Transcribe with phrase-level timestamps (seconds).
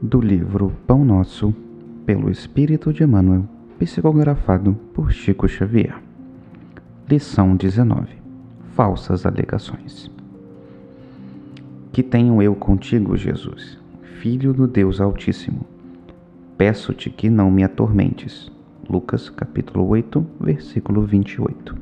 [0.00, 1.52] do livro Pão Nosso,
[2.06, 3.44] pelo Espírito de Emmanuel,
[3.80, 6.00] psicografado por Chico Xavier.
[7.08, 8.06] Lição 19:
[8.76, 10.08] Falsas alegações.
[11.92, 13.76] Que tenho eu contigo, Jesus,
[14.20, 15.66] Filho do Deus Altíssimo.
[16.56, 18.52] Peço-te que não me atormentes.
[18.88, 21.76] Lucas capítulo 8, versículo 28.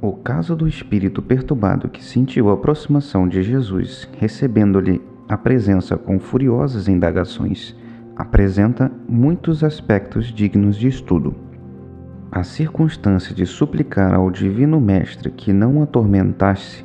[0.00, 5.00] O caso do espírito perturbado que sentiu a aproximação de Jesus, recebendo-lhe
[5.32, 7.74] a presença com furiosas indagações
[8.14, 11.34] apresenta muitos aspectos dignos de estudo.
[12.30, 16.84] A circunstância de suplicar ao Divino Mestre que não atormentasse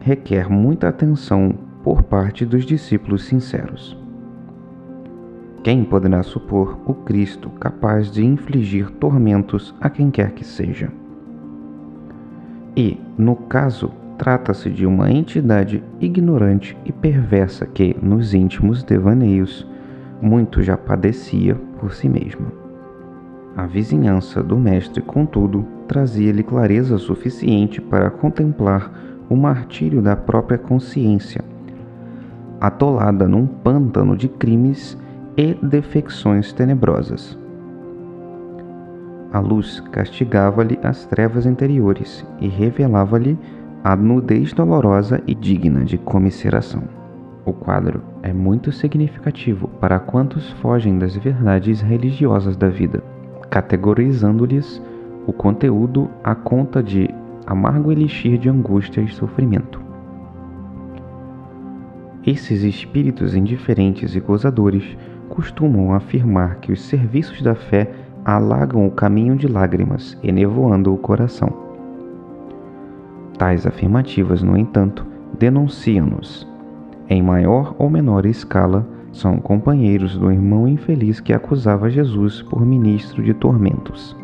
[0.00, 3.98] requer muita atenção por parte dos discípulos sinceros.
[5.64, 10.92] Quem poderá supor o Cristo capaz de infligir tormentos a quem quer que seja?
[12.76, 19.66] E, no caso Trata-se de uma entidade ignorante e perversa que, nos íntimos devaneios,
[20.20, 22.46] muito já padecia por si mesma.
[23.56, 28.90] A vizinhança do mestre, contudo, trazia-lhe clareza suficiente para contemplar
[29.28, 31.42] o martírio da própria consciência,
[32.60, 34.96] atolada num pântano de crimes
[35.36, 37.38] e defecções tenebrosas.
[39.32, 43.38] A luz castigava-lhe as trevas interiores e revelava-lhe
[43.86, 46.82] a nudez dolorosa e digna de comiseração.
[47.44, 53.00] O quadro é muito significativo para quantos fogem das verdades religiosas da vida,
[53.48, 54.82] categorizando-lhes
[55.24, 57.08] o conteúdo à conta de
[57.46, 59.80] amargo elixir de angústia e sofrimento.
[62.26, 67.88] Esses espíritos indiferentes e gozadores costumam afirmar que os serviços da fé
[68.24, 71.65] alagam o caminho de lágrimas, enevoando o coração.
[73.38, 75.06] Tais afirmativas, no entanto,
[75.38, 76.48] denunciam-nos.
[77.08, 83.22] Em maior ou menor escala, são companheiros do irmão infeliz que acusava Jesus por ministro
[83.22, 84.16] de tormentos.